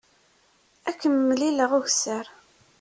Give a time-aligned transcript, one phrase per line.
[0.89, 2.25] Ad kem-mlileɣ ukessar.